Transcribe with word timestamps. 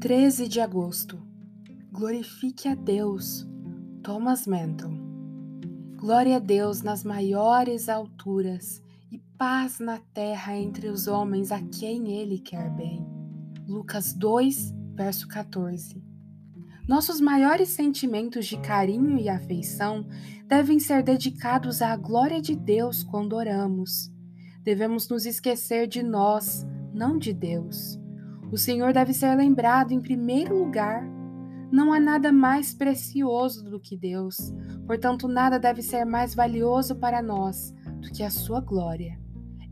13 0.00 0.46
de 0.46 0.60
agosto. 0.60 1.20
Glorifique 1.90 2.68
a 2.68 2.76
Deus. 2.76 3.44
Thomas 4.00 4.46
Menton. 4.46 4.96
Glória 5.96 6.36
a 6.36 6.38
Deus 6.38 6.82
nas 6.82 7.02
maiores 7.02 7.88
alturas 7.88 8.80
e 9.10 9.18
paz 9.36 9.80
na 9.80 9.98
terra 10.14 10.56
entre 10.56 10.86
os 10.86 11.08
homens 11.08 11.50
a 11.50 11.60
quem 11.60 12.12
Ele 12.12 12.38
quer 12.38 12.70
bem. 12.76 13.04
Lucas 13.66 14.12
2, 14.12 14.72
verso 14.94 15.26
14. 15.26 16.00
Nossos 16.86 17.20
maiores 17.20 17.68
sentimentos 17.70 18.46
de 18.46 18.56
carinho 18.58 19.18
e 19.18 19.28
afeição 19.28 20.06
devem 20.46 20.78
ser 20.78 21.02
dedicados 21.02 21.82
à 21.82 21.96
glória 21.96 22.40
de 22.40 22.54
Deus 22.54 23.02
quando 23.02 23.32
oramos. 23.32 24.12
Devemos 24.62 25.08
nos 25.08 25.26
esquecer 25.26 25.88
de 25.88 26.04
nós, 26.04 26.64
não 26.94 27.18
de 27.18 27.32
Deus. 27.32 27.98
O 28.50 28.56
Senhor 28.56 28.94
deve 28.94 29.12
ser 29.12 29.34
lembrado 29.34 29.92
em 29.92 30.00
primeiro 30.00 30.56
lugar. 30.56 31.06
Não 31.70 31.92
há 31.92 32.00
nada 32.00 32.32
mais 32.32 32.72
precioso 32.72 33.62
do 33.62 33.78
que 33.78 33.94
Deus, 33.94 34.54
portanto, 34.86 35.28
nada 35.28 35.58
deve 35.58 35.82
ser 35.82 36.06
mais 36.06 36.34
valioso 36.34 36.96
para 36.96 37.20
nós 37.20 37.74
do 38.00 38.10
que 38.10 38.22
a 38.22 38.30
Sua 38.30 38.60
glória. 38.60 39.20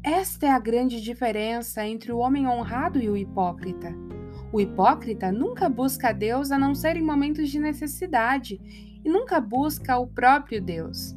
Esta 0.03 0.47
é 0.47 0.51
a 0.51 0.59
grande 0.59 1.01
diferença 1.01 1.87
entre 1.87 2.13
o 2.13 2.19
homem 2.19 2.47
honrado 2.47 3.01
e 3.01 3.09
o 3.09 3.17
hipócrita. 3.17 3.95
O 4.53 4.61
hipócrita 4.61 5.33
nunca 5.33 5.71
busca 5.71 6.11
a 6.11 6.13
Deus 6.13 6.51
a 6.51 6.59
não 6.59 6.75
ser 6.75 6.97
em 6.97 7.03
momentos 7.03 7.49
de 7.49 7.59
necessidade 7.59 8.61
e 9.03 9.09
nunca 9.09 9.41
busca 9.41 9.99
o 9.99 10.07
próprio 10.07 10.63
Deus. 10.63 11.17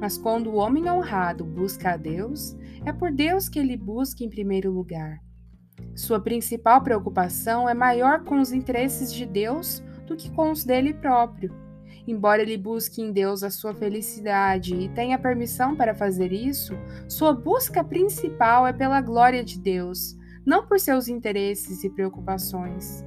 Mas 0.00 0.18
quando 0.18 0.50
o 0.50 0.56
homem 0.56 0.90
honrado 0.90 1.44
busca 1.44 1.92
a 1.92 1.96
Deus, 1.96 2.56
é 2.84 2.92
por 2.92 3.12
Deus 3.12 3.48
que 3.48 3.60
ele 3.60 3.76
busca 3.76 4.24
em 4.24 4.28
primeiro 4.28 4.72
lugar. 4.72 5.25
Sua 5.94 6.20
principal 6.20 6.82
preocupação 6.82 7.68
é 7.68 7.74
maior 7.74 8.22
com 8.22 8.40
os 8.40 8.52
interesses 8.52 9.12
de 9.12 9.24
Deus 9.24 9.82
do 10.06 10.16
que 10.16 10.30
com 10.30 10.50
os 10.50 10.64
dele 10.64 10.92
próprio. 10.94 11.54
Embora 12.06 12.42
ele 12.42 12.56
busque 12.56 13.02
em 13.02 13.10
Deus 13.10 13.42
a 13.42 13.50
sua 13.50 13.74
felicidade 13.74 14.74
e 14.74 14.88
tenha 14.90 15.18
permissão 15.18 15.74
para 15.74 15.94
fazer 15.94 16.32
isso, 16.32 16.74
sua 17.08 17.32
busca 17.32 17.82
principal 17.82 18.66
é 18.66 18.72
pela 18.72 19.00
glória 19.00 19.42
de 19.42 19.58
Deus, 19.58 20.16
não 20.44 20.66
por 20.66 20.78
seus 20.78 21.08
interesses 21.08 21.82
e 21.82 21.90
preocupações. 21.90 23.04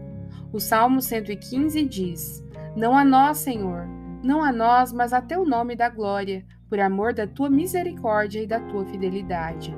O 0.52 0.59
Salmo 0.59 1.02
115 1.02 1.86
diz: 1.86 2.44
Não 2.75 2.97
a 2.97 3.06
nós, 3.06 3.38
Senhor, 3.38 3.88
não 4.22 4.44
a 4.44 4.52
nós, 4.52 4.92
mas 4.92 5.14
a 5.14 5.22
teu 5.22 5.45
nome 5.45 5.75
da 5.75 5.88
glória, 5.88 6.45
por 6.67 6.80
amor 6.80 7.14
da 7.14 7.25
tua 7.25 7.50
misericórdia 7.50 8.42
e 8.42 8.47
da 8.47 8.59
tua 8.59 8.86
fidelidade. 8.86 9.73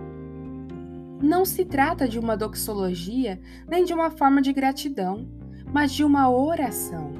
Não 1.22 1.45
se 1.45 1.64
trata 1.64 2.08
de 2.08 2.17
uma 2.17 2.36
doxologia 2.36 3.39
nem 3.67 3.86
de 3.86 3.94
uma 3.94 4.09
forma 4.09 4.41
de 4.41 4.52
gratidão, 4.52 5.30
mas 5.72 5.94
de 5.94 6.03
uma 6.03 6.30
oração. 6.30 7.13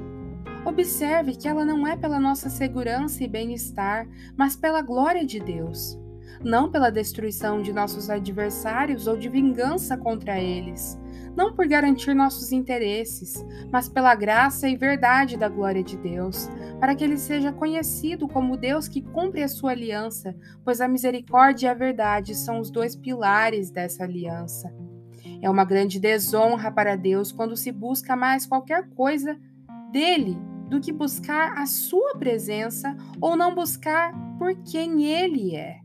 Observe 0.64 1.36
que 1.36 1.46
ela 1.46 1.64
não 1.64 1.86
é 1.86 1.96
pela 1.96 2.18
nossa 2.18 2.50
segurança 2.50 3.22
e 3.22 3.28
bem-estar, 3.28 4.08
mas 4.36 4.56
pela 4.56 4.82
glória 4.82 5.24
de 5.24 5.38
Deus. 5.38 5.98
Não 6.42 6.70
pela 6.70 6.90
destruição 6.90 7.62
de 7.62 7.72
nossos 7.72 8.10
adversários 8.10 9.06
ou 9.06 9.16
de 9.16 9.28
vingança 9.28 9.96
contra 9.96 10.40
eles. 10.40 10.98
Não 11.36 11.54
por 11.54 11.66
garantir 11.66 12.14
nossos 12.14 12.52
interesses, 12.52 13.44
mas 13.70 13.88
pela 13.88 14.14
graça 14.14 14.68
e 14.68 14.76
verdade 14.76 15.36
da 15.36 15.48
glória 15.48 15.82
de 15.82 15.96
Deus, 15.96 16.48
para 16.78 16.94
que 16.94 17.02
ele 17.02 17.16
seja 17.16 17.52
conhecido 17.52 18.28
como 18.28 18.56
Deus 18.56 18.86
que 18.86 19.00
cumpre 19.00 19.42
a 19.42 19.48
sua 19.48 19.70
aliança, 19.70 20.36
pois 20.64 20.80
a 20.80 20.88
misericórdia 20.88 21.68
e 21.68 21.70
a 21.70 21.74
verdade 21.74 22.34
são 22.34 22.60
os 22.60 22.70
dois 22.70 22.94
pilares 22.94 23.70
dessa 23.70 24.04
aliança. 24.04 24.72
É 25.40 25.50
uma 25.50 25.64
grande 25.64 25.98
desonra 25.98 26.70
para 26.70 26.96
Deus 26.96 27.32
quando 27.32 27.56
se 27.56 27.72
busca 27.72 28.14
mais 28.14 28.46
qualquer 28.46 28.88
coisa 28.90 29.36
dele 29.90 30.38
do 30.68 30.80
que 30.80 30.92
buscar 30.92 31.58
a 31.58 31.66
sua 31.66 32.16
presença 32.16 32.96
ou 33.20 33.36
não 33.36 33.54
buscar 33.54 34.12
por 34.38 34.54
quem 34.62 35.04
ele 35.04 35.54
é. 35.54 35.81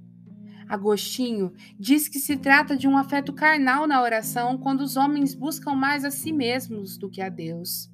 Agostinho 0.67 1.53
diz 1.79 2.07
que 2.07 2.19
se 2.19 2.37
trata 2.37 2.75
de 2.75 2.87
um 2.87 2.97
afeto 2.97 3.31
carnal 3.31 3.87
na 3.87 4.01
oração 4.01 4.57
quando 4.57 4.81
os 4.81 4.97
homens 4.97 5.33
buscam 5.33 5.73
mais 5.73 6.03
a 6.03 6.11
si 6.11 6.31
mesmos 6.31 6.97
do 6.97 7.09
que 7.09 7.21
a 7.21 7.29
Deus. 7.29 7.89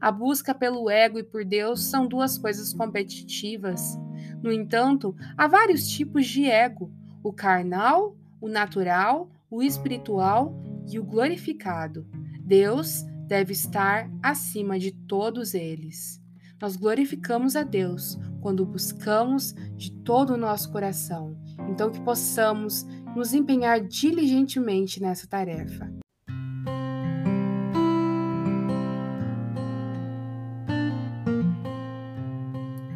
A 0.00 0.10
busca 0.10 0.54
pelo 0.54 0.90
ego 0.90 1.18
e 1.18 1.22
por 1.22 1.44
Deus 1.44 1.84
são 1.84 2.06
duas 2.06 2.36
coisas 2.36 2.72
competitivas. 2.72 3.96
No 4.42 4.52
entanto, 4.52 5.14
há 5.36 5.46
vários 5.46 5.88
tipos 5.88 6.26
de 6.26 6.44
ego: 6.46 6.92
o 7.22 7.32
carnal, 7.32 8.16
o 8.40 8.48
natural, 8.48 9.30
o 9.50 9.62
espiritual 9.62 10.60
e 10.90 10.98
o 10.98 11.04
glorificado. 11.04 12.06
Deus 12.40 13.04
deve 13.26 13.52
estar 13.52 14.10
acima 14.22 14.78
de 14.78 14.92
todos 14.92 15.54
eles. 15.54 16.20
Nós 16.60 16.76
glorificamos 16.76 17.56
a 17.56 17.62
Deus 17.62 18.18
quando 18.42 18.66
buscamos 18.66 19.54
de 19.76 19.92
todo 20.02 20.34
o 20.34 20.36
nosso 20.36 20.70
coração. 20.70 21.34
Então, 21.70 21.90
que 21.90 22.00
possamos 22.00 22.84
nos 23.16 23.32
empenhar 23.32 23.80
diligentemente 23.80 25.00
nessa 25.00 25.26
tarefa. 25.26 25.90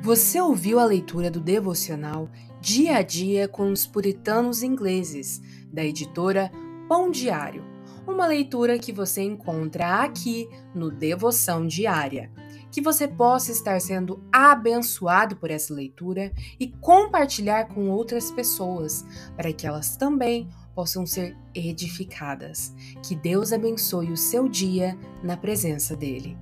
Você 0.03 0.41
ouviu 0.41 0.79
a 0.79 0.85
leitura 0.85 1.31
do 1.31 1.41
devocional 1.41 2.31
Dia 2.61 2.99
a 2.99 3.03
Dia 3.03 3.49
com 3.49 3.73
os 3.73 3.87
Puritanos 3.87 4.63
Ingleses, 4.63 5.41
da 5.73 5.85
editora 5.85 6.51
Pão 6.89 7.11
Diário, 7.11 7.65
uma 8.07 8.27
leitura 8.27 8.79
que 8.79 8.93
você 8.93 9.23
encontra 9.23 10.03
aqui 10.03 10.49
no 10.75 10.91
Devoção 10.91 11.67
Diária. 11.67 12.31
Que 12.77 12.83
você 12.83 13.09
possa 13.09 13.53
estar 13.53 13.81
sendo 13.81 14.23
abençoado 14.31 15.35
por 15.37 15.51
essa 15.51 15.73
leitura 15.73 16.31
e 16.61 16.69
compartilhar 16.69 17.69
com 17.69 17.89
outras 17.89 18.31
pessoas, 18.31 19.03
para 19.35 19.51
que 19.51 19.67
elas 19.67 19.97
também 19.97 20.47
possam 20.75 21.07
ser 21.07 21.35
edificadas. 21.55 22.75
Que 23.03 23.17
Deus 23.17 23.51
abençoe 23.51 24.13
o 24.13 24.17
seu 24.17 24.47
dia 24.47 24.95
na 25.23 25.39
presença 25.39 25.97
dEle. 25.97 26.37